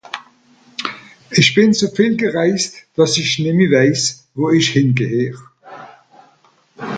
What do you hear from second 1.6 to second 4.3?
so viel gereist, dass i nemme weiss,